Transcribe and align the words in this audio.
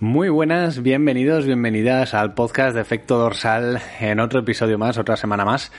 Muy 0.00 0.30
buenas, 0.30 0.82
bienvenidos, 0.82 1.44
bienvenidas 1.44 2.14
al 2.14 2.32
podcast 2.32 2.74
de 2.74 2.80
Efecto 2.80 3.18
Dorsal 3.18 3.82
en 4.00 4.18
otro 4.18 4.40
episodio 4.40 4.78
más, 4.78 4.96
otra 4.96 5.14
semana 5.14 5.44
más. 5.44 5.70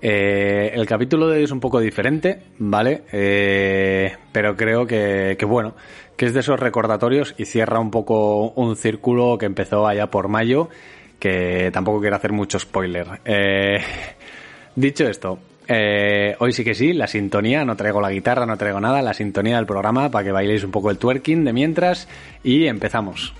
Eh, 0.00 0.70
el 0.74 0.86
capítulo 0.86 1.26
de 1.26 1.38
hoy 1.38 1.42
es 1.42 1.50
un 1.50 1.58
poco 1.58 1.80
diferente, 1.80 2.40
¿vale? 2.58 3.02
Eh, 3.10 4.14
pero 4.30 4.54
creo 4.56 4.86
que, 4.86 5.34
que, 5.36 5.44
bueno, 5.44 5.74
que 6.16 6.26
es 6.26 6.34
de 6.34 6.38
esos 6.38 6.60
recordatorios 6.60 7.34
y 7.36 7.46
cierra 7.46 7.80
un 7.80 7.90
poco 7.90 8.50
un 8.50 8.76
círculo 8.76 9.38
que 9.38 9.46
empezó 9.46 9.88
allá 9.88 10.06
por 10.06 10.28
mayo, 10.28 10.68
que 11.18 11.70
tampoco 11.72 12.00
quiero 12.00 12.14
hacer 12.14 12.30
mucho 12.30 12.60
spoiler. 12.60 13.08
Eh, 13.24 13.80
dicho 14.76 15.04
esto, 15.08 15.40
hoy 16.38 16.52
sí 16.52 16.62
que 16.62 16.74
sí, 16.74 16.92
la 16.92 17.08
sintonía, 17.08 17.64
no 17.64 17.74
traigo 17.74 18.00
la 18.00 18.12
guitarra, 18.12 18.46
no 18.46 18.56
traigo 18.56 18.78
nada, 18.78 19.02
la 19.02 19.14
sintonía 19.14 19.56
del 19.56 19.66
programa 19.66 20.12
para 20.12 20.24
que 20.24 20.30
bailéis 20.30 20.62
un 20.62 20.70
poco 20.70 20.92
el 20.92 20.98
twerking 20.98 21.42
de 21.44 21.52
mientras 21.52 22.06
y 22.44 22.68
empezamos. 22.68 23.34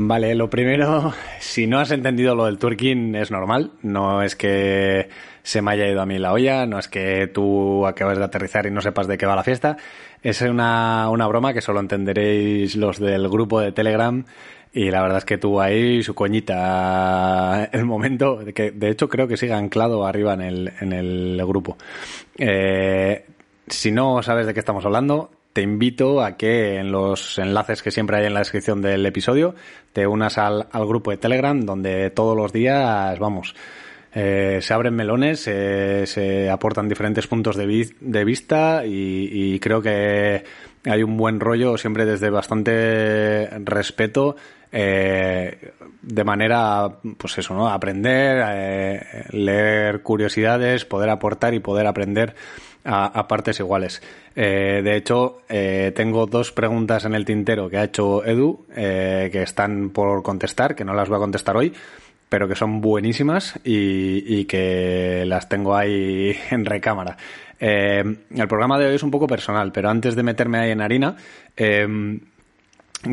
Vale, 0.00 0.36
lo 0.36 0.48
primero, 0.48 1.12
si 1.40 1.66
no 1.66 1.80
has 1.80 1.90
entendido 1.90 2.36
lo 2.36 2.44
del 2.44 2.56
twerking 2.56 3.16
es 3.16 3.32
normal, 3.32 3.72
no 3.82 4.22
es 4.22 4.36
que 4.36 5.08
se 5.42 5.60
me 5.60 5.72
haya 5.72 5.88
ido 5.88 6.00
a 6.00 6.06
mí 6.06 6.18
la 6.18 6.32
olla, 6.32 6.66
no 6.66 6.78
es 6.78 6.86
que 6.86 7.26
tú 7.26 7.84
acabes 7.84 8.16
de 8.16 8.22
aterrizar 8.22 8.64
y 8.66 8.70
no 8.70 8.80
sepas 8.80 9.08
de 9.08 9.18
qué 9.18 9.26
va 9.26 9.34
la 9.34 9.42
fiesta, 9.42 9.76
es 10.22 10.40
una, 10.42 11.10
una 11.10 11.26
broma 11.26 11.52
que 11.52 11.60
solo 11.60 11.80
entenderéis 11.80 12.76
los 12.76 13.00
del 13.00 13.28
grupo 13.28 13.58
de 13.58 13.72
Telegram 13.72 14.24
y 14.72 14.88
la 14.92 15.02
verdad 15.02 15.18
es 15.18 15.24
que 15.24 15.36
tuvo 15.36 15.60
ahí 15.60 16.00
su 16.04 16.14
coñita 16.14 17.64
el 17.72 17.84
momento, 17.84 18.38
que 18.54 18.70
de 18.70 18.90
hecho 18.90 19.08
creo 19.08 19.26
que 19.26 19.36
sigue 19.36 19.54
anclado 19.54 20.06
arriba 20.06 20.34
en 20.34 20.42
el, 20.42 20.72
en 20.80 20.92
el 20.92 21.42
grupo. 21.44 21.76
Eh, 22.36 23.24
si 23.66 23.90
no 23.90 24.22
sabes 24.22 24.46
de 24.46 24.54
qué 24.54 24.60
estamos 24.60 24.84
hablando, 24.84 25.32
te 25.58 25.62
invito 25.62 26.22
a 26.22 26.36
que 26.36 26.76
en 26.76 26.92
los 26.92 27.36
enlaces 27.36 27.82
que 27.82 27.90
siempre 27.90 28.18
hay 28.18 28.26
en 28.26 28.34
la 28.34 28.38
descripción 28.38 28.80
del 28.80 29.04
episodio 29.04 29.56
te 29.92 30.06
unas 30.06 30.38
al, 30.38 30.68
grupo 30.72 31.10
de 31.10 31.16
Telegram 31.16 31.60
donde 31.60 32.10
todos 32.10 32.36
los 32.36 32.52
días, 32.52 33.18
vamos, 33.18 33.56
eh, 34.14 34.60
se 34.62 34.72
abren 34.72 34.94
melones, 34.94 35.48
eh, 35.48 36.04
se 36.06 36.48
aportan 36.48 36.88
diferentes 36.88 37.26
puntos 37.26 37.56
de, 37.56 37.66
vi 37.66 37.90
de 37.98 38.24
vista 38.24 38.86
y, 38.86 39.58
creo 39.58 39.82
que 39.82 40.44
hay 40.84 41.02
un 41.02 41.16
buen 41.16 41.40
rollo 41.40 41.76
siempre 41.76 42.04
desde 42.04 42.30
bastante 42.30 43.48
respeto. 43.64 44.36
Eh, 44.70 45.72
de 46.02 46.24
manera, 46.24 46.88
pues 47.16 47.36
eso, 47.38 47.54
¿no? 47.54 47.68
Aprender, 47.68 49.26
leer 49.32 50.02
curiosidades, 50.02 50.84
poder 50.84 51.10
aportar 51.10 51.52
y 51.54 51.58
poder 51.58 51.88
aprender 51.88 52.36
a, 52.84 53.28
partes 53.28 53.60
iguales. 53.60 54.02
Eh, 54.34 54.80
de 54.82 54.96
hecho, 54.96 55.42
eh, 55.48 55.92
tengo 55.94 56.26
dos 56.26 56.52
preguntas 56.52 57.04
en 57.04 57.14
el 57.14 57.24
tintero 57.24 57.68
que 57.68 57.78
ha 57.78 57.84
hecho 57.84 58.24
Edu, 58.24 58.66
eh, 58.74 59.28
que 59.32 59.42
están 59.42 59.90
por 59.90 60.22
contestar, 60.22 60.74
que 60.74 60.84
no 60.84 60.94
las 60.94 61.08
voy 61.08 61.16
a 61.16 61.20
contestar 61.20 61.56
hoy, 61.56 61.72
pero 62.28 62.48
que 62.48 62.54
son 62.54 62.80
buenísimas 62.80 63.58
y, 63.64 64.44
que 64.44 65.24
las 65.26 65.48
tengo 65.48 65.76
ahí 65.76 66.36
en 66.50 66.64
recámara. 66.64 67.16
El 67.58 68.48
programa 68.48 68.78
de 68.78 68.86
hoy 68.86 68.94
es 68.94 69.02
un 69.02 69.10
poco 69.10 69.26
personal, 69.26 69.72
pero 69.72 69.90
antes 69.90 70.14
de 70.14 70.22
meterme 70.22 70.58
ahí 70.58 70.70
en 70.70 70.80
harina, 70.80 71.16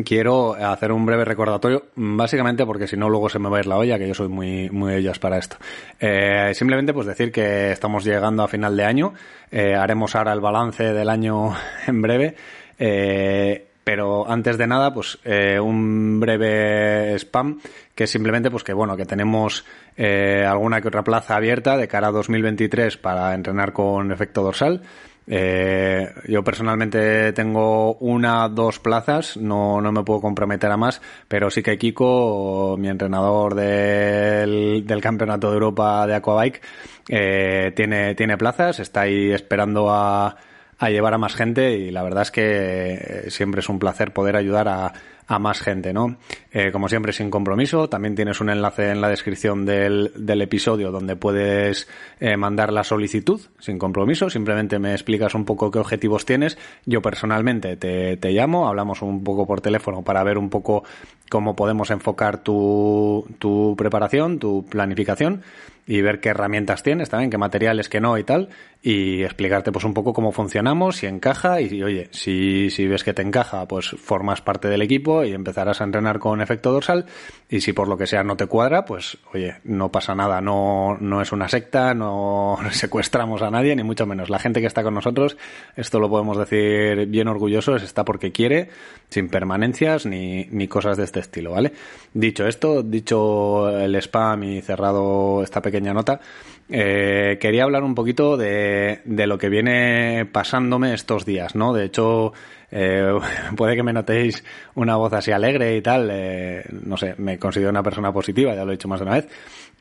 quiero 0.04 0.54
hacer 0.54 0.92
un 0.92 1.06
breve 1.06 1.24
recordatorio, 1.24 1.86
básicamente 1.94 2.66
porque 2.66 2.86
si 2.86 2.96
no 2.96 3.08
luego 3.08 3.28
se 3.28 3.38
me 3.38 3.48
va 3.48 3.58
a 3.58 3.60
ir 3.60 3.66
la 3.66 3.78
olla, 3.78 3.98
que 3.98 4.08
yo 4.08 4.14
soy 4.14 4.28
muy, 4.28 4.70
muy 4.70 4.94
ellas 4.94 5.18
para 5.18 5.38
esto. 5.38 5.56
Eh, 6.00 6.52
simplemente 6.54 6.92
pues 6.92 7.06
decir 7.06 7.32
que 7.32 7.72
estamos 7.72 8.04
llegando 8.04 8.42
a 8.42 8.48
final 8.48 8.76
de 8.76 8.84
año, 8.84 9.14
eh, 9.50 9.74
haremos 9.74 10.14
ahora 10.14 10.32
el 10.32 10.40
balance 10.40 10.92
del 10.92 11.08
año 11.08 11.54
en 11.86 12.02
breve. 12.02 12.34
Eh, 12.78 13.66
pero 13.86 14.28
antes 14.28 14.58
de 14.58 14.66
nada, 14.66 14.92
pues 14.92 15.16
eh, 15.22 15.60
un 15.60 16.18
breve 16.18 17.14
spam, 17.20 17.60
que 17.94 18.08
simplemente 18.08 18.50
pues 18.50 18.64
que 18.64 18.72
bueno, 18.72 18.96
que 18.96 19.06
tenemos 19.06 19.64
eh, 19.96 20.44
alguna 20.44 20.80
que 20.80 20.88
otra 20.88 21.04
plaza 21.04 21.36
abierta 21.36 21.76
de 21.76 21.86
cara 21.86 22.08
a 22.08 22.10
2023 22.10 22.96
para 22.96 23.32
entrenar 23.32 23.72
con 23.72 24.10
efecto 24.10 24.42
dorsal. 24.42 24.82
Eh, 25.28 26.08
yo 26.28 26.44
personalmente 26.44 27.32
tengo 27.32 27.94
una, 27.94 28.48
dos 28.48 28.78
plazas, 28.78 29.36
no, 29.36 29.80
no 29.80 29.90
me 29.90 30.04
puedo 30.04 30.20
comprometer 30.20 30.70
a 30.70 30.76
más, 30.76 31.00
pero 31.26 31.50
sí 31.50 31.62
que 31.62 31.78
Kiko, 31.78 32.76
mi 32.78 32.88
entrenador 32.88 33.54
del, 33.54 34.86
del 34.86 35.00
Campeonato 35.00 35.48
de 35.48 35.54
Europa 35.54 36.06
de 36.06 36.14
Aquabike, 36.14 36.60
eh, 37.08 37.72
tiene, 37.74 38.14
tiene 38.14 38.36
plazas, 38.36 38.78
está 38.78 39.02
ahí 39.02 39.32
esperando 39.32 39.90
a, 39.90 40.36
a 40.78 40.90
llevar 40.90 41.14
a 41.14 41.18
más 41.18 41.34
gente 41.34 41.76
y 41.76 41.90
la 41.90 42.02
verdad 42.02 42.22
es 42.22 42.30
que 42.30 43.24
siempre 43.28 43.60
es 43.60 43.68
un 43.68 43.78
placer 43.78 44.12
poder 44.12 44.36
ayudar 44.36 44.68
a, 44.68 44.92
a 45.26 45.38
más 45.38 45.60
gente, 45.60 45.92
¿no? 45.92 46.16
Eh, 46.52 46.70
como 46.70 46.88
siempre, 46.88 47.12
sin 47.12 47.30
compromiso. 47.30 47.88
También 47.88 48.14
tienes 48.14 48.40
un 48.40 48.50
enlace 48.50 48.90
en 48.90 49.00
la 49.00 49.08
descripción 49.08 49.64
del, 49.64 50.12
del 50.16 50.42
episodio 50.42 50.90
donde 50.92 51.16
puedes 51.16 51.88
eh, 52.20 52.36
mandar 52.36 52.72
la 52.72 52.84
solicitud 52.84 53.40
sin 53.58 53.78
compromiso. 53.78 54.30
Simplemente 54.30 54.78
me 54.78 54.92
explicas 54.92 55.34
un 55.34 55.44
poco 55.44 55.70
qué 55.70 55.78
objetivos 55.78 56.24
tienes. 56.24 56.56
Yo 56.84 57.02
personalmente 57.02 57.76
te, 57.76 58.16
te 58.16 58.30
llamo, 58.30 58.68
hablamos 58.68 59.02
un 59.02 59.24
poco 59.24 59.46
por 59.46 59.60
teléfono 59.60 60.02
para 60.02 60.22
ver 60.22 60.38
un 60.38 60.48
poco 60.48 60.84
cómo 61.28 61.56
podemos 61.56 61.90
enfocar 61.90 62.38
tu, 62.38 63.26
tu 63.38 63.74
preparación, 63.76 64.38
tu 64.38 64.64
planificación 64.68 65.42
y 65.86 66.00
ver 66.00 66.20
qué 66.20 66.30
herramientas 66.30 66.82
tienes 66.82 67.10
también, 67.10 67.30
qué 67.30 67.38
materiales, 67.38 67.88
qué 67.88 68.00
no 68.00 68.18
y 68.18 68.24
tal, 68.24 68.48
y 68.88 69.24
explicarte 69.24 69.72
pues 69.72 69.84
un 69.84 69.92
poco 69.92 70.12
cómo 70.12 70.30
funcionamos, 70.30 70.98
si 70.98 71.06
encaja 71.06 71.60
y 71.60 71.82
oye, 71.82 72.06
si, 72.12 72.70
si 72.70 72.86
ves 72.86 73.02
que 73.02 73.12
te 73.12 73.20
encaja, 73.20 73.66
pues 73.66 73.88
formas 73.88 74.42
parte 74.42 74.68
del 74.68 74.80
equipo 74.80 75.24
y 75.24 75.32
empezarás 75.32 75.80
a 75.80 75.84
entrenar 75.84 76.20
con 76.20 76.40
efecto 76.40 76.70
dorsal 76.70 77.04
y 77.48 77.62
si 77.62 77.72
por 77.72 77.88
lo 77.88 77.96
que 77.98 78.06
sea 78.06 78.22
no 78.22 78.36
te 78.36 78.46
cuadra, 78.46 78.84
pues 78.84 79.18
oye, 79.34 79.56
no 79.64 79.90
pasa 79.90 80.14
nada, 80.14 80.40
no, 80.40 80.96
no 81.00 81.20
es 81.20 81.32
una 81.32 81.48
secta, 81.48 81.94
no 81.94 82.58
secuestramos 82.70 83.42
a 83.42 83.50
nadie, 83.50 83.74
ni 83.74 83.82
mucho 83.82 84.06
menos. 84.06 84.30
La 84.30 84.38
gente 84.38 84.60
que 84.60 84.68
está 84.68 84.84
con 84.84 84.94
nosotros, 84.94 85.36
esto 85.74 85.98
lo 85.98 86.08
podemos 86.08 86.38
decir 86.38 87.06
bien 87.06 87.26
orgullosos, 87.26 87.82
está 87.82 88.04
porque 88.04 88.30
quiere, 88.30 88.68
sin 89.08 89.28
permanencias 89.28 90.06
ni, 90.06 90.44
ni 90.52 90.68
cosas 90.68 90.96
de 90.96 91.02
este 91.02 91.18
estilo, 91.18 91.50
¿vale? 91.50 91.72
Dicho 92.14 92.46
esto, 92.46 92.84
dicho 92.84 93.68
el 93.68 93.96
spam 93.96 94.44
y 94.44 94.62
cerrado 94.62 95.42
esta 95.42 95.60
pequeña 95.60 95.92
nota, 95.92 96.20
eh, 96.68 97.38
quería 97.40 97.62
hablar 97.62 97.84
un 97.84 97.94
poquito 97.94 98.36
de, 98.36 98.75
de, 99.04 99.26
lo 99.26 99.38
que 99.38 99.48
viene 99.48 100.26
pasándome 100.30 100.94
estos 100.94 101.24
días, 101.24 101.54
¿no? 101.54 101.72
De 101.72 101.84
hecho, 101.84 102.32
eh, 102.70 103.12
puede 103.56 103.76
que 103.76 103.82
me 103.82 103.92
notéis 103.92 104.44
una 104.74 104.96
voz 104.96 105.12
así 105.12 105.32
alegre 105.32 105.76
y 105.76 105.82
tal, 105.82 106.08
eh, 106.12 106.64
no 106.70 106.96
sé, 106.96 107.14
me 107.18 107.38
considero 107.38 107.70
una 107.70 107.82
persona 107.82 108.12
positiva, 108.12 108.54
ya 108.54 108.64
lo 108.64 108.72
he 108.72 108.76
dicho 108.76 108.88
más 108.88 109.00
de 109.00 109.06
una 109.06 109.14
vez. 109.14 109.28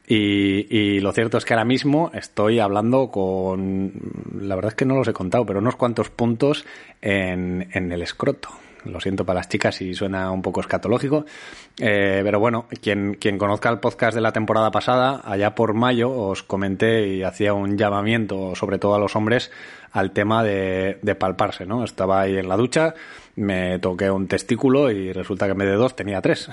Y, 0.08 1.00
lo 1.00 1.12
cierto 1.14 1.40
es 1.40 1.46
que 1.46 1.54
ahora 1.54 1.66
mismo 1.66 2.12
estoy 2.14 2.60
hablando 2.60 3.10
con, 3.10 3.92
la 4.40 4.54
verdad 4.54 4.70
es 4.70 4.76
que 4.76 4.86
no 4.86 4.96
los 4.96 5.08
he 5.08 5.14
contado, 5.14 5.46
pero 5.48 5.60
unos 5.60 5.76
cuantos 5.76 6.10
puntos 6.12 6.64
en, 7.02 7.68
en 7.74 7.92
el 7.92 8.04
escroto. 8.04 8.50
Lo 8.86 9.00
siento 9.00 9.26
para 9.26 9.40
las 9.40 9.50
chicas 9.50 9.76
si 9.76 9.94
suena 9.94 10.32
un 10.32 10.42
poco 10.42 10.62
escatológico. 10.62 11.26
Eh, 11.80 12.22
pero 12.24 12.40
bueno, 12.40 12.68
quien, 12.82 13.16
quien 13.16 13.38
conozca 13.38 13.70
el 13.70 13.80
podcast 13.80 14.16
de 14.16 14.22
la 14.22 14.32
temporada 14.32 14.72
pasada, 14.72 15.22
allá 15.26 15.56
por 15.56 15.74
mayo 15.74 16.12
os 16.12 16.44
comenté 16.44 17.08
y 17.08 17.24
hacía 17.24 17.54
un 17.54 17.78
llamamiento, 17.78 18.56
sobre 18.56 18.80
todo 18.80 18.96
a 18.96 19.00
los 19.00 19.16
hombres, 19.16 19.52
al 19.96 20.12
tema 20.12 20.44
de, 20.44 20.98
de 21.02 21.16
palparse, 21.16 21.66
¿no? 21.66 21.86
Estaba 21.86 22.20
ahí 22.20 22.36
en 22.38 22.50
la 22.50 22.58
ducha, 22.58 22.94
me 23.38 23.80
toqué 23.80 24.12
un 24.12 24.28
testículo 24.28 24.92
y 24.92 25.14
resulta 25.14 25.46
que 25.46 25.54
en 25.54 25.58
vez 25.58 25.70
de 25.70 25.76
dos 25.76 25.96
tenía 25.96 26.22
tres. 26.22 26.50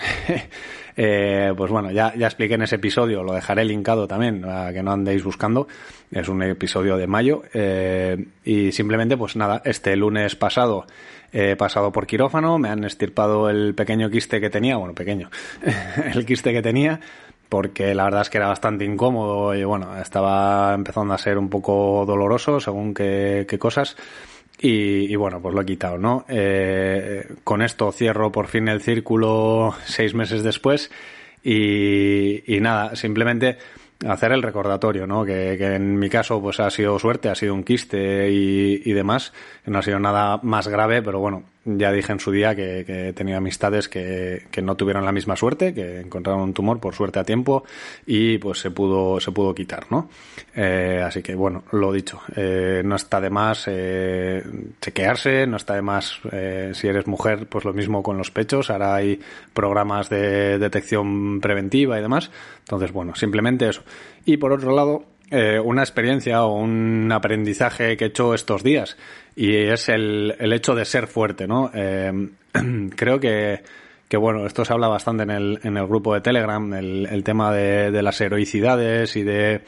eh, 0.97 1.53
pues 1.57 1.71
bueno, 1.73 1.91
ya, 1.91 2.15
ya 2.15 2.27
expliqué 2.27 2.55
en 2.55 2.63
ese 2.63 2.77
episodio, 2.77 3.25
lo 3.25 3.33
dejaré 3.33 3.65
linkado 3.65 4.07
también, 4.07 4.45
a 4.45 4.73
que 4.73 4.85
no 4.85 4.93
andéis 4.93 5.25
buscando. 5.25 5.67
Es 6.13 6.29
un 6.29 6.41
episodio 6.45 6.97
de 6.97 7.09
mayo. 7.09 7.43
Eh, 7.53 8.27
y 8.45 8.71
simplemente, 8.71 9.17
pues 9.17 9.35
nada, 9.35 9.61
este 9.65 9.97
lunes 9.97 10.37
pasado 10.37 10.87
he 11.33 11.57
pasado 11.57 11.91
por 11.91 12.07
quirófano, 12.07 12.59
me 12.59 12.69
han 12.69 12.85
estirpado 12.85 13.51
el 13.51 13.75
pequeño 13.75 14.11
quiste 14.11 14.41
que 14.41 14.51
tenía, 14.51 14.77
bueno, 14.77 14.95
pequeño, 14.95 15.31
el 16.15 16.27
quiste 16.27 16.53
que 16.53 16.61
tenía, 16.61 17.01
porque 17.53 17.95
la 17.95 18.05
verdad 18.05 18.23
es 18.23 18.31
que 18.31 18.39
era 18.39 18.49
bastante 18.49 18.87
incómodo 18.87 19.55
y 19.55 19.63
bueno, 19.63 19.99
estaba 19.99 20.73
empezando 20.73 21.13
a 21.13 21.19
ser 21.19 21.37
un 21.37 21.51
poco 21.51 22.07
doloroso 22.07 22.61
según 22.61 22.95
qué, 22.95 23.47
cosas. 23.61 23.95
Y, 24.59 25.15
bueno, 25.17 25.43
pues 25.43 25.55
lo 25.55 25.61
he 25.61 25.67
quitado, 25.67 25.99
¿no? 25.99 26.25
Eh, 26.29 27.29
con 27.45 27.61
esto 27.61 27.93
cierro 27.93 28.33
por 28.33 28.47
fin 28.47 28.69
el 28.69 28.81
círculo 28.81 29.75
seis 29.85 30.15
meses 30.15 30.43
después 30.43 30.91
y, 31.45 32.59
nada, 32.63 32.97
simplemente 32.97 33.59
hacer 34.09 34.33
el 34.33 34.43
recordatorio, 34.43 35.07
¿no? 35.07 35.23
Que, 35.23 35.53
en 35.53 35.99
mi 35.99 36.09
caso 36.09 36.41
pues 36.41 36.59
ha 36.59 36.71
sido 36.71 36.99
suerte, 36.99 37.29
ha 37.29 37.35
sido 37.35 37.53
un 37.53 37.65
quiste 37.65 38.31
y 38.31 38.93
demás, 38.95 39.35
no 39.67 39.79
ha 39.79 39.83
sido 39.83 39.99
nada 39.99 40.41
más 40.43 40.69
grave, 40.69 41.03
pero 41.03 41.21
bueno, 41.21 41.45
ya 41.65 41.93
dije 41.93 42.13
en 42.13 42.19
su 42.19 42.33
día 42.33 42.55
que, 42.57 42.85
que 42.85 43.13
tenía 43.13 43.37
amistades 43.37 43.89
que, 43.89 44.47
que, 44.51 44.63
no 44.63 44.75
tuvieron 44.75 45.05
la 45.05 45.13
misma 45.13 45.37
suerte, 45.37 45.73
que 45.73 46.01
encontraron 46.01 46.43
un 46.43 46.55
tumor 46.55 46.81
por 46.81 46.95
suerte 46.95 47.21
a 47.21 47.25
tiempo 47.25 47.65
y 48.05 48.39
pues 48.39 48.59
se 48.59 48.71
pudo, 48.71 49.21
se 49.21 49.31
pudo 49.31 49.55
quitar, 49.55 49.87
¿no? 49.91 50.09
Eh, 50.55 51.01
así 51.05 51.23
que 51.23 51.35
bueno, 51.35 51.63
lo 51.71 51.93
dicho, 51.93 52.21
eh, 52.35 52.83
no 52.85 52.97
está 52.97 53.21
de 53.21 53.31
más 53.31 53.65
eh, 53.69 54.43
chequearse, 54.81 55.47
no 55.47 55.57
está 55.57 55.75
de 55.75 55.83
más 55.83 56.21
eh, 56.33 56.73
si 56.75 56.89
eres 56.89 57.07
mujer, 57.07 57.47
pues 57.49 57.65
lo 57.65 57.73
mismo 57.73 58.03
con 58.03 58.19
los 58.19 58.31
pechos, 58.31 58.71
ahora 58.71 58.97
hay 58.97 59.21
programas 59.55 60.09
de 60.09 60.59
detección 60.59 61.41
preventiva 61.41 61.99
y 61.99 62.03
demás, 62.03 62.31
entonces 62.61 62.93
bueno, 62.93 63.15
simplemente 63.15 63.69
eso. 63.69 63.83
Y 64.25 64.37
por 64.37 64.53
otro 64.53 64.75
lado, 64.75 65.05
eh, 65.35 65.59
una 65.59 65.81
experiencia 65.81 66.45
o 66.45 66.55
un 66.55 67.11
aprendizaje 67.11 67.97
que 67.97 68.05
he 68.05 68.09
hecho 68.09 68.35
estos 68.35 68.63
días 68.63 68.99
y 69.35 69.57
es 69.57 69.89
el, 69.89 70.37
el 70.39 70.53
hecho 70.53 70.75
de 70.75 70.85
ser 70.85 71.07
fuerte, 71.07 71.47
¿no? 71.47 71.71
Eh, 71.73 72.29
creo 72.97 73.19
que, 73.19 73.63
que, 74.09 74.17
bueno, 74.19 74.45
esto 74.45 74.63
se 74.67 74.75
habla 74.75 74.89
bastante 74.89 75.23
en 75.23 75.31
el, 75.31 75.59
en 75.63 75.79
el 75.79 75.87
grupo 75.87 76.13
de 76.13 76.21
Telegram, 76.21 76.75
el, 76.75 77.25
tema 77.25 77.51
de, 77.51 77.91
de, 77.91 78.03
las 78.03 78.21
heroicidades 78.21 79.17
y 79.17 79.23
de 79.23 79.63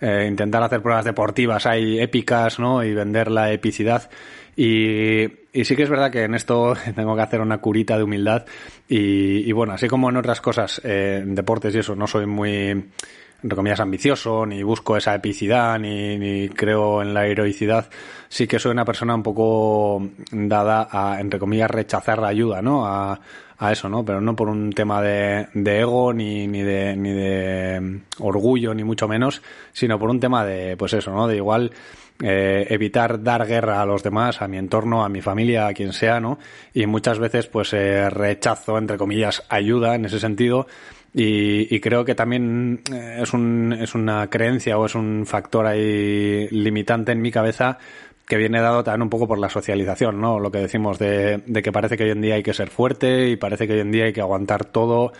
eh, 0.00 0.26
intentar 0.28 0.64
hacer 0.64 0.82
pruebas 0.82 1.04
deportivas 1.04 1.66
hay 1.66 2.00
épicas, 2.00 2.58
¿no? 2.58 2.82
Y 2.82 2.92
vender 2.92 3.30
la 3.30 3.52
epicidad. 3.52 4.10
Y, 4.56 5.22
y, 5.52 5.64
sí 5.64 5.76
que 5.76 5.84
es 5.84 5.88
verdad 5.88 6.10
que 6.10 6.24
en 6.24 6.34
esto 6.34 6.74
tengo 6.96 7.14
que 7.14 7.22
hacer 7.22 7.40
una 7.40 7.58
curita 7.58 7.96
de 7.96 8.02
humildad 8.02 8.44
y, 8.88 9.48
y 9.48 9.52
bueno, 9.52 9.74
así 9.74 9.86
como 9.86 10.10
en 10.10 10.16
otras 10.16 10.40
cosas, 10.40 10.80
eh, 10.82 11.22
deportes 11.24 11.76
y 11.76 11.78
eso, 11.78 11.94
no 11.94 12.08
soy 12.08 12.26
muy 12.26 12.86
entre 13.46 13.54
comillas, 13.54 13.78
ambicioso, 13.78 14.44
ni 14.44 14.64
busco 14.64 14.96
esa 14.96 15.14
epicidad, 15.14 15.78
ni, 15.78 16.48
creo 16.48 17.00
en 17.00 17.14
la 17.14 17.28
heroicidad, 17.28 17.88
sí 18.28 18.48
que 18.48 18.58
soy 18.58 18.72
una 18.72 18.84
persona 18.84 19.14
un 19.14 19.22
poco 19.22 20.02
dada 20.32 20.88
a, 20.90 21.20
entre 21.20 21.38
comillas, 21.38 21.70
rechazar 21.70 22.18
la 22.18 22.26
ayuda, 22.26 22.60
¿no? 22.60 22.84
A, 22.84 23.20
a 23.58 23.72
eso, 23.72 23.88
¿no? 23.88 24.04
Pero 24.04 24.20
no 24.20 24.34
por 24.34 24.48
un 24.48 24.72
tema 24.72 25.00
de, 25.00 25.46
de 25.54 25.80
ego, 25.80 26.12
ni, 26.12 26.48
ni, 26.48 26.62
de, 26.62 26.96
ni 26.96 27.12
de 27.12 28.00
orgullo, 28.18 28.74
ni 28.74 28.82
mucho 28.82 29.06
menos, 29.06 29.40
sino 29.72 29.96
por 29.96 30.10
un 30.10 30.18
tema 30.18 30.44
de, 30.44 30.76
pues 30.76 30.94
eso, 30.94 31.12
¿no? 31.12 31.28
De 31.28 31.36
igual, 31.36 31.70
eh, 32.20 32.66
evitar 32.68 33.22
dar 33.22 33.46
guerra 33.46 33.80
a 33.80 33.86
los 33.86 34.02
demás, 34.02 34.42
a 34.42 34.48
mi 34.48 34.58
entorno, 34.58 35.04
a 35.04 35.08
mi 35.08 35.22
familia, 35.22 35.68
a 35.68 35.72
quien 35.72 35.92
sea, 35.92 36.18
¿no? 36.18 36.40
Y 36.74 36.86
muchas 36.86 37.20
veces, 37.20 37.46
pues, 37.46 37.72
eh, 37.74 38.10
rechazo, 38.10 38.76
entre 38.76 38.98
comillas, 38.98 39.44
ayuda 39.48 39.94
en 39.94 40.06
ese 40.06 40.18
sentido, 40.18 40.66
y, 41.18 41.74
y, 41.74 41.80
creo 41.80 42.04
que 42.04 42.14
también 42.14 42.82
eh, 42.92 43.20
es, 43.22 43.32
un, 43.32 43.72
es 43.72 43.94
una 43.94 44.28
creencia 44.28 44.76
o 44.76 44.84
es 44.84 44.94
un 44.94 45.24
factor 45.24 45.64
ahí 45.66 46.46
limitante 46.50 47.12
en 47.12 47.22
mi 47.22 47.30
cabeza 47.30 47.78
que 48.26 48.36
viene 48.36 48.60
dado 48.60 48.84
también 48.84 49.04
un 49.04 49.08
poco 49.08 49.26
por 49.26 49.38
la 49.38 49.48
socialización, 49.48 50.20
¿no? 50.20 50.38
Lo 50.38 50.50
que 50.50 50.58
decimos 50.58 50.98
de, 50.98 51.42
de 51.46 51.62
que 51.62 51.72
parece 51.72 51.96
que 51.96 52.04
hoy 52.04 52.10
en 52.10 52.20
día 52.20 52.34
hay 52.34 52.42
que 52.42 52.52
ser 52.52 52.68
fuerte 52.68 53.30
y 53.30 53.36
parece 53.36 53.66
que 53.66 53.72
hoy 53.72 53.80
en 53.80 53.92
día 53.92 54.04
hay 54.04 54.12
que 54.12 54.20
aguantar 54.20 54.66
todo. 54.66 55.14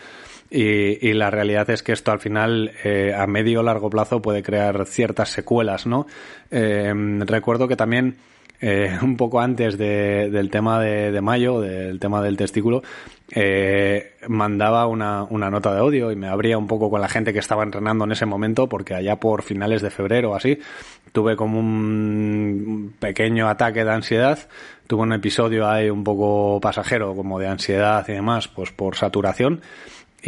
Y, 0.51 1.07
y 1.09 1.13
la 1.13 1.31
realidad 1.31 1.67
es 1.71 1.81
que 1.81 1.93
esto 1.93 2.11
al 2.11 2.19
final, 2.19 2.73
eh, 2.83 3.15
a 3.17 3.25
medio 3.25 3.61
o 3.61 3.63
largo 3.63 3.89
plazo, 3.89 4.21
puede 4.21 4.43
crear 4.43 4.85
ciertas 4.85 5.29
secuelas, 5.29 5.87
¿no? 5.87 6.05
Eh, 6.51 6.93
recuerdo 7.25 7.67
que 7.67 7.75
también 7.75 8.17
eh, 8.59 8.97
un 9.01 9.17
poco 9.17 9.39
antes 9.39 9.77
de, 9.77 10.29
del 10.31 10.49
tema 10.49 10.79
de, 10.81 11.21
mayo, 11.21 11.61
del 11.61 11.99
tema 11.99 12.21
del 12.21 12.37
testículo, 12.37 12.81
eh, 13.31 14.13
mandaba 14.27 14.87
una, 14.87 15.23
una, 15.23 15.49
nota 15.49 15.73
de 15.75 15.81
odio 15.81 16.11
y 16.11 16.15
me 16.15 16.27
abría 16.27 16.57
un 16.57 16.67
poco 16.67 16.89
con 16.89 17.01
la 17.01 17.09
gente 17.09 17.33
que 17.33 17.39
estaba 17.39 17.63
entrenando 17.63 18.05
en 18.05 18.11
ese 18.11 18.25
momento, 18.25 18.67
porque 18.67 18.95
allá 18.95 19.17
por 19.17 19.43
finales 19.43 19.81
de 19.81 19.89
febrero 19.89 20.31
o 20.31 20.35
así, 20.35 20.59
tuve 21.11 21.35
como 21.35 21.59
un 21.59 22.93
pequeño 22.99 23.47
ataque 23.47 23.83
de 23.83 23.91
ansiedad, 23.91 24.39
tuve 24.87 25.03
un 25.03 25.13
episodio 25.13 25.69
ahí 25.69 25.89
un 25.89 26.03
poco 26.03 26.59
pasajero, 26.61 27.15
como 27.15 27.39
de 27.39 27.47
ansiedad 27.47 28.05
y 28.07 28.13
demás, 28.13 28.47
pues 28.47 28.71
por 28.71 28.95
saturación 28.95 29.61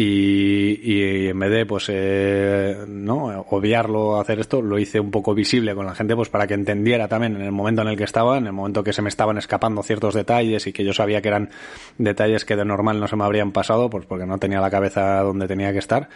y, 0.02 0.80
y, 0.82 1.28
en 1.28 1.38
vez 1.38 1.52
de 1.52 1.66
pues 1.66 1.88
eh, 1.90 2.86
no 2.88 3.46
obviarlo 3.50 4.18
hacer 4.18 4.40
esto 4.40 4.62
lo 4.62 4.80
hice 4.80 4.98
un 4.98 5.12
poco 5.12 5.34
visible 5.34 5.76
con 5.76 5.86
la 5.86 5.94
gente 5.94 6.16
pues 6.16 6.30
para 6.30 6.48
que 6.48 6.54
entendiera 6.54 7.10
también 7.10 7.36
en 7.36 7.42
el 7.42 7.52
momento 7.52 7.82
en 7.82 7.90
el 7.90 7.98
que 7.98 8.06
estaba 8.06 8.38
en 8.38 8.46
el 8.46 8.54
momento 8.54 8.82
que 8.82 8.94
se 8.94 9.02
me 9.02 9.10
estaban 9.10 9.38
escapando 9.38 9.84
ciertos 9.84 10.14
detalles 10.14 10.66
y 10.68 10.72
que 10.72 10.86
yo 10.86 10.94
sabía 10.94 11.22
que 11.22 11.28
eran 11.28 11.50
detalles 11.98 12.46
que 12.46 12.56
de 12.56 12.64
normal 12.64 13.02
no 13.02 13.10
se 13.10 13.18
me 13.18 13.26
habrían 13.26 13.52
pasado 13.52 13.90
pues 13.90 14.06
porque 14.06 14.26
no 14.26 14.38
tenía 14.38 14.62
la 14.62 14.70
cabeza 14.70 15.20
donde 15.20 15.50
tenía 15.50 15.74
que 15.74 15.80
estar. 15.80 16.08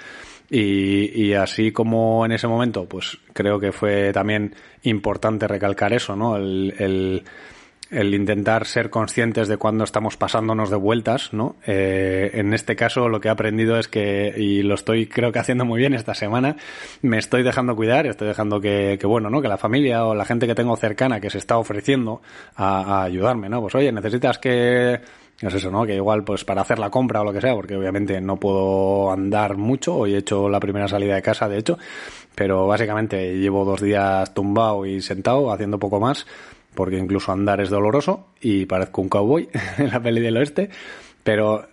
Y, 0.50 1.22
y 1.22 1.34
así 1.34 1.74
como 1.74 2.26
en 2.26 2.32
ese 2.32 2.48
momento 2.48 2.88
pues 2.88 3.18
creo 3.34 3.60
que 3.60 3.74
fue 3.74 4.14
también 4.14 4.56
importante 4.84 5.46
recalcar 5.46 5.92
eso 5.92 6.16
no 6.16 6.38
el, 6.38 6.74
el 6.80 7.24
el 7.92 8.14
intentar 8.14 8.66
ser 8.66 8.90
conscientes 8.90 9.48
de 9.48 9.58
cuando 9.58 9.84
estamos 9.84 10.18
pasándonos 10.18 10.70
de 10.70 10.76
vueltas, 10.78 11.34
¿no? 11.34 11.56
Eh, 11.66 12.32
en 12.34 12.54
este 12.54 12.76
caso 12.76 13.10
lo 13.10 13.22
que 13.22 13.28
he 13.28 13.32
aprendido 13.32 13.78
es 13.78 13.88
que, 13.88 14.34
y 14.36 14.64
lo 14.64 14.76
estoy 14.76 15.08
creo 15.08 15.32
que 15.32 15.40
haciendo 15.40 15.66
muy 15.66 15.80
bien 15.80 15.94
esta 15.94 16.16
semana, 16.16 16.56
me 17.02 17.18
estoy 17.18 17.44
dejando 17.44 17.76
cuidar, 17.76 18.08
estoy 18.08 18.28
dejando 18.28 18.60
que, 18.60 18.98
que 19.00 19.08
bueno, 19.08 19.30
¿no? 19.30 19.42
Que 19.42 19.48
la 19.48 19.58
familia 19.58 20.06
o 20.06 20.16
la 20.16 20.26
gente 20.26 20.48
que 20.48 20.56
tengo 20.56 20.76
cercana 20.76 21.20
que 21.20 21.30
se 21.30 21.38
está 21.38 21.58
ofreciendo 21.58 22.22
a, 22.56 23.02
a 23.02 23.04
ayudarme, 23.04 23.50
¿no? 23.50 23.62
Pues 23.62 23.76
oye, 23.76 23.92
necesitas 23.92 24.40
que, 24.40 25.00
es 25.42 25.54
eso, 25.54 25.72
¿no? 25.72 25.86
Que 25.86 25.96
igual, 25.96 26.24
pues 26.24 26.46
para 26.46 26.62
hacer 26.62 26.80
la 26.80 26.90
compra 26.90 27.22
o 27.22 27.24
lo 27.24 27.34
que 27.34 27.42
sea, 27.42 27.54
porque 27.54 27.76
obviamente 27.76 28.20
no 28.22 28.38
puedo 28.38 29.12
andar 29.12 29.58
mucho, 29.58 29.96
hoy 29.96 30.14
he 30.14 30.18
hecho 30.20 30.50
la 30.50 30.60
primera 30.60 30.88
salida 30.88 31.16
de 31.16 31.22
casa, 31.22 31.50
de 31.50 31.58
hecho, 31.58 31.78
pero 32.36 32.68
básicamente 32.68 33.38
llevo 33.38 33.66
dos 33.66 33.82
días 33.82 34.34
tumbado 34.34 34.86
y 34.86 35.02
sentado, 35.02 35.52
haciendo 35.52 35.80
poco 35.80 36.00
más, 36.00 36.26
porque 36.76 36.98
incluso 36.98 37.32
andar 37.32 37.62
es 37.62 37.70
doloroso 37.70 38.28
y 38.42 38.66
parezco 38.66 39.02
un 39.02 39.10
cowboy 39.10 39.50
en 39.78 39.90
la 39.90 40.02
peli 40.02 40.22
del 40.22 40.38
oeste. 40.38 40.70
Pero 41.24 41.68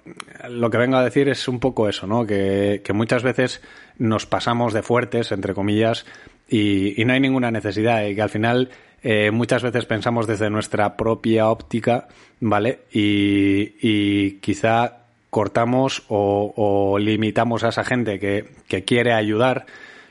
lo 0.48 0.70
que 0.70 0.78
vengo 0.78 0.96
a 0.96 1.04
decir 1.04 1.28
es 1.28 1.48
un 1.48 1.58
poco 1.58 1.88
eso, 1.88 2.06
¿no? 2.06 2.24
Que, 2.24 2.82
muchas 2.94 3.22
veces 3.22 3.60
nos 3.98 4.24
pasamos 4.26 4.72
de 4.72 4.82
fuertes, 4.82 5.32
entre 5.32 5.54
comillas, 5.54 6.06
y, 6.48 7.02
no 7.04 7.12
hay 7.12 7.20
ninguna 7.20 7.50
necesidad, 7.50 8.06
y 8.06 8.14
que 8.14 8.22
al 8.22 8.30
final 8.30 8.70
eh, 9.02 9.32
muchas 9.32 9.62
veces 9.62 9.86
pensamos 9.86 10.28
desde 10.28 10.50
nuestra 10.50 10.96
propia 10.96 11.48
óptica, 11.48 12.06
¿vale? 12.38 12.80
Y, 12.92 13.74
y 13.80 14.38
quizá 14.40 14.98
cortamos 15.30 16.04
o, 16.08 16.96
limitamos 17.00 17.64
a 17.64 17.68
esa 17.68 17.84
gente 17.84 18.20
que, 18.20 18.82
quiere 18.84 19.12
ayudar 19.12 19.66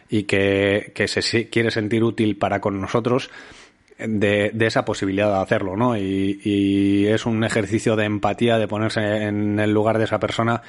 y 0.10 0.24
que 0.24 0.92
se 1.08 1.50
quiere 1.50 1.72
sentir 1.72 2.04
útil 2.04 2.36
para 2.38 2.60
con 2.60 2.82
nosotros 2.82 3.30
de, 4.00 4.52
de, 4.54 4.66
esa 4.66 4.86
posibilidad 4.86 5.32
de 5.32 5.42
hacerlo, 5.42 5.76
¿no? 5.76 5.98
Y, 5.98 6.40
y, 6.44 7.08
es 7.08 7.26
un 7.26 7.44
ejercicio 7.44 7.96
de 7.96 8.06
empatía, 8.06 8.58
de 8.58 8.68
ponerse 8.68 9.26
en 9.26 9.60
el 9.60 9.72
lugar 9.72 9.98
de 9.98 10.06
esa 10.06 10.20
persona 10.20 10.62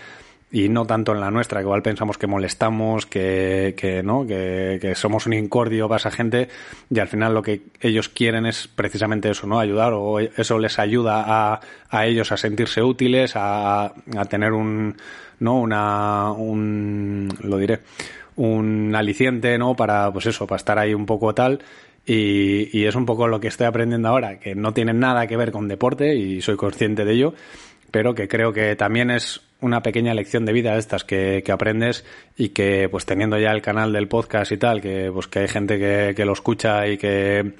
y 0.52 0.68
no 0.68 0.84
tanto 0.84 1.12
en 1.12 1.20
la 1.20 1.30
nuestra, 1.30 1.60
que 1.60 1.64
igual 1.64 1.82
pensamos 1.82 2.18
que 2.18 2.26
molestamos, 2.26 3.06
que, 3.06 3.74
que 3.76 4.02
no, 4.02 4.26
que, 4.26 4.78
que, 4.80 4.94
somos 4.96 5.26
un 5.26 5.34
incordio 5.34 5.88
para 5.88 5.98
esa 5.98 6.10
gente 6.10 6.48
y 6.90 6.98
al 6.98 7.06
final 7.06 7.34
lo 7.34 7.42
que 7.42 7.62
ellos 7.80 8.08
quieren 8.08 8.46
es 8.46 8.66
precisamente 8.66 9.30
eso, 9.30 9.46
¿no? 9.46 9.60
Ayudar 9.60 9.92
o 9.94 10.18
eso 10.18 10.58
les 10.58 10.78
ayuda 10.80 11.24
a, 11.24 11.60
a 11.88 12.06
ellos 12.06 12.32
a 12.32 12.36
sentirse 12.36 12.82
útiles, 12.82 13.36
a, 13.36 13.84
a 14.16 14.24
tener 14.28 14.52
un, 14.52 14.96
¿no? 15.38 15.60
Una, 15.60 16.32
un, 16.32 17.28
lo 17.42 17.56
diré, 17.58 17.80
un 18.34 18.92
aliciente, 18.96 19.56
¿no? 19.56 19.76
Para, 19.76 20.12
pues 20.12 20.26
eso, 20.26 20.48
para 20.48 20.56
estar 20.56 20.78
ahí 20.80 20.94
un 20.94 21.06
poco 21.06 21.32
tal 21.32 21.60
y, 22.06 22.76
y, 22.76 22.86
es 22.86 22.94
un 22.94 23.06
poco 23.06 23.28
lo 23.28 23.40
que 23.40 23.48
estoy 23.48 23.66
aprendiendo 23.66 24.08
ahora, 24.08 24.38
que 24.38 24.54
no 24.54 24.72
tiene 24.72 24.92
nada 24.92 25.26
que 25.26 25.36
ver 25.36 25.52
con 25.52 25.68
deporte 25.68 26.16
y 26.16 26.40
soy 26.40 26.56
consciente 26.56 27.04
de 27.04 27.12
ello, 27.12 27.34
pero 27.90 28.14
que 28.14 28.28
creo 28.28 28.52
que 28.52 28.76
también 28.76 29.10
es 29.10 29.42
una 29.60 29.82
pequeña 29.82 30.14
lección 30.14 30.44
de 30.44 30.52
vida 30.52 30.76
estas 30.76 31.04
que, 31.04 31.42
que 31.44 31.52
aprendes 31.52 32.04
y 32.36 32.50
que 32.50 32.88
pues 32.88 33.04
teniendo 33.04 33.38
ya 33.38 33.50
el 33.50 33.62
canal 33.62 33.92
del 33.92 34.08
podcast 34.08 34.52
y 34.52 34.56
tal, 34.56 34.80
que 34.80 35.10
pues 35.12 35.26
que 35.26 35.40
hay 35.40 35.48
gente 35.48 35.78
que, 35.78 36.14
que 36.16 36.24
lo 36.24 36.32
escucha 36.32 36.86
y 36.88 36.96
que 36.96 37.52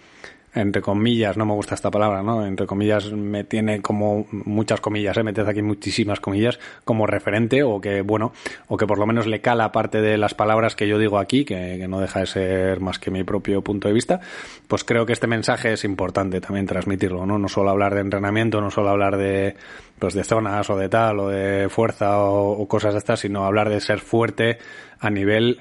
entre 0.55 0.83
comillas, 0.83 1.37
no 1.37 1.47
me 1.47 1.55
gusta 1.55 1.75
esta 1.75 1.91
palabra, 1.91 2.23
¿no? 2.23 2.45
Entre 2.45 2.67
comillas 2.67 3.13
me 3.13 3.45
tiene 3.45 3.81
como 3.81 4.27
muchas 4.31 4.81
comillas, 4.81 5.17
¿eh? 5.17 5.23
metes 5.23 5.47
aquí 5.47 5.63
muchísimas 5.63 6.19
comillas 6.19 6.59
como 6.85 7.07
referente 7.07 7.63
o 7.63 7.81
que, 7.81 8.03
bueno, 8.03 8.33
o 8.67 8.77
que 8.77 8.87
por 8.87 8.99
lo 8.99 9.07
menos 9.07 9.27
le 9.27 9.41
cala 9.41 9.71
parte 9.71 10.01
de 10.01 10.19
las 10.19 10.35
palabras 10.35 10.75
que 10.75 10.89
yo 10.89 10.99
digo 10.99 11.19
aquí, 11.19 11.45
que, 11.45 11.77
que, 11.79 11.87
no 11.87 12.01
deja 12.01 12.21
de 12.21 12.27
ser 12.27 12.81
más 12.81 12.99
que 12.99 13.11
mi 13.11 13.23
propio 13.23 13.63
punto 13.63 13.87
de 13.87 13.95
vista, 13.95 14.21
pues 14.67 14.83
creo 14.83 15.07
que 15.07 15.13
este 15.13 15.29
mensaje 15.29 15.73
es 15.73 15.85
importante 15.85 16.41
también 16.41 16.67
transmitirlo, 16.67 17.27
¿no? 17.27 17.39
No 17.39 17.49
solo 17.49 17.71
hablar 17.71 17.95
de 17.95 18.01
entrenamiento, 18.01 18.61
no 18.61 18.71
solo 18.71 18.91
hablar 18.91 19.17
de, 19.17 19.55
pues 20.01 20.15
de 20.15 20.25
zonas 20.25 20.69
o 20.69 20.77
de 20.77 20.89
tal 20.89 21.21
o 21.21 21.29
de 21.29 21.69
fuerza 21.69 22.19
o, 22.25 22.51
o 22.53 22.67
cosas 22.67 22.95
de 22.95 22.99
estas, 22.99 23.21
sino 23.21 23.45
hablar 23.45 23.69
de 23.69 23.81
ser 23.81 24.01
fuerte 24.01 24.59
a 24.99 25.11
nivel 25.11 25.61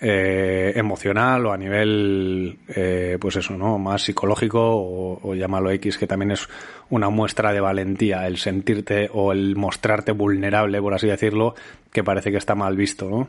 eh, 0.00 0.72
emocional 0.76 1.44
o 1.46 1.52
a 1.52 1.58
nivel, 1.58 2.58
eh, 2.68 3.18
pues 3.20 3.36
eso, 3.36 3.56
¿no? 3.56 3.78
Más 3.78 4.02
psicológico 4.02 4.60
o, 4.60 5.20
o 5.22 5.34
llámalo 5.34 5.70
X, 5.70 5.98
que 5.98 6.06
también 6.06 6.30
es 6.30 6.48
una 6.88 7.10
muestra 7.10 7.52
de 7.52 7.60
valentía, 7.60 8.26
el 8.26 8.38
sentirte 8.38 9.10
o 9.12 9.32
el 9.32 9.56
mostrarte 9.56 10.12
vulnerable, 10.12 10.80
por 10.80 10.94
así 10.94 11.06
decirlo, 11.06 11.54
que 11.92 12.02
parece 12.02 12.30
que 12.30 12.38
está 12.38 12.54
mal 12.54 12.76
visto, 12.76 13.10
¿no? 13.10 13.28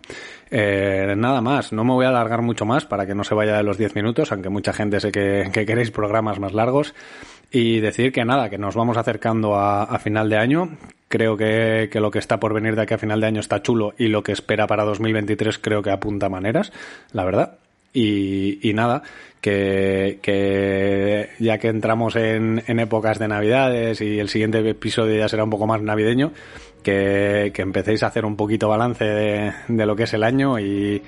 Eh, 0.49 1.13
nada 1.17 1.41
más, 1.41 1.73
no 1.73 1.83
me 1.83 1.91
voy 1.91 2.05
a 2.05 2.09
alargar 2.09 2.41
mucho 2.41 2.65
más 2.65 2.85
para 2.85 3.05
que 3.05 3.15
no 3.15 3.23
se 3.23 3.35
vaya 3.35 3.57
de 3.57 3.63
los 3.63 3.77
10 3.77 3.95
minutos, 3.95 4.31
aunque 4.31 4.49
mucha 4.49 4.71
gente 4.71 4.99
sé 4.99 5.11
que, 5.11 5.49
que 5.51 5.65
queréis 5.65 5.91
programas 5.91 6.39
más 6.39 6.53
largos. 6.53 6.93
Y 7.51 7.81
decir 7.81 8.13
que 8.13 8.23
nada, 8.23 8.49
que 8.49 8.57
nos 8.57 8.75
vamos 8.75 8.97
acercando 8.97 9.55
a, 9.55 9.99
final 9.99 10.29
de 10.29 10.37
año. 10.37 10.69
Creo 11.09 11.35
que, 11.35 11.89
que, 11.91 11.99
lo 11.99 12.09
que 12.09 12.19
está 12.19 12.39
por 12.39 12.53
venir 12.53 12.75
de 12.75 12.83
aquí 12.83 12.93
a 12.93 12.97
final 12.97 13.19
de 13.19 13.27
año 13.27 13.39
está 13.41 13.61
chulo 13.61 13.93
y 13.97 14.07
lo 14.07 14.23
que 14.23 14.31
espera 14.31 14.67
para 14.67 14.85
2023 14.85 15.59
creo 15.59 15.81
que 15.81 15.91
apunta 15.91 16.29
maneras, 16.29 16.71
la 17.11 17.25
verdad. 17.25 17.57
Y, 17.93 18.59
y 18.67 18.73
nada, 18.73 19.03
que, 19.41 20.19
que, 20.21 21.29
ya 21.39 21.57
que 21.57 21.67
entramos 21.67 22.15
en, 22.15 22.63
en, 22.67 22.79
épocas 22.79 23.19
de 23.19 23.27
Navidades 23.27 23.99
y 23.99 24.19
el 24.19 24.29
siguiente 24.29 24.59
episodio 24.69 25.17
ya 25.17 25.27
será 25.27 25.43
un 25.43 25.49
poco 25.49 25.67
más 25.67 25.81
navideño, 25.81 26.31
que, 26.83 27.51
que 27.53 27.61
empecéis 27.61 28.03
a 28.03 28.07
hacer 28.07 28.23
un 28.23 28.35
poquito 28.37 28.69
balance 28.69 29.03
de, 29.03 29.51
de 29.67 29.85
lo 29.85 29.95
que 29.95 30.03
es 30.03 30.13
el 30.13 30.23
año 30.23 30.59
y, 30.59 31.01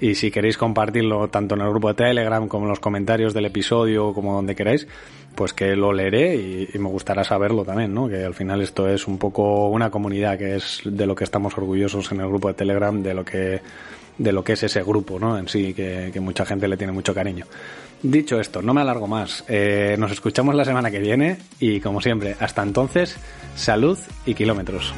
y 0.00 0.14
si 0.14 0.30
queréis 0.30 0.56
compartirlo 0.56 1.28
tanto 1.28 1.56
en 1.56 1.60
el 1.60 1.70
grupo 1.70 1.88
de 1.88 1.94
Telegram 1.94 2.48
como 2.48 2.64
en 2.64 2.70
los 2.70 2.80
comentarios 2.80 3.34
del 3.34 3.46
episodio 3.46 4.14
como 4.14 4.34
donde 4.34 4.56
queráis, 4.56 4.86
pues 5.34 5.52
que 5.52 5.76
lo 5.76 5.92
leeré 5.92 6.36
y, 6.36 6.68
y, 6.72 6.78
me 6.78 6.88
gustará 6.88 7.22
saberlo 7.22 7.64
también, 7.64 7.92
¿no? 7.92 8.08
Que 8.08 8.24
al 8.24 8.34
final 8.34 8.62
esto 8.62 8.88
es 8.88 9.06
un 9.06 9.18
poco 9.18 9.68
una 9.68 9.90
comunidad 9.90 10.38
que 10.38 10.56
es 10.56 10.80
de 10.84 11.06
lo 11.06 11.14
que 11.14 11.24
estamos 11.24 11.56
orgullosos 11.58 12.10
en 12.12 12.20
el 12.20 12.28
grupo 12.28 12.48
de 12.48 12.54
Telegram, 12.54 13.02
de 13.02 13.14
lo 13.14 13.24
que 13.24 13.60
de 14.18 14.32
lo 14.32 14.44
que 14.44 14.52
es 14.54 14.62
ese 14.62 14.82
grupo, 14.82 15.18
¿no? 15.18 15.38
En 15.38 15.48
sí, 15.48 15.74
que, 15.74 16.12
mucha 16.20 16.44
gente 16.44 16.68
le 16.68 16.76
tiene 16.76 16.92
mucho 16.92 17.14
cariño. 17.14 17.46
Dicho 18.02 18.40
esto, 18.40 18.62
no 18.62 18.72
me 18.72 18.80
alargo 18.80 19.06
más. 19.06 19.44
Eh, 19.48 19.96
nos 19.98 20.10
escuchamos 20.12 20.54
la 20.54 20.64
semana 20.64 20.90
que 20.90 21.00
viene 21.00 21.38
y 21.58 21.80
como 21.80 22.00
siempre, 22.00 22.36
hasta 22.40 22.62
entonces, 22.62 23.16
salud 23.54 23.98
y 24.26 24.34
kilómetros. 24.34 24.94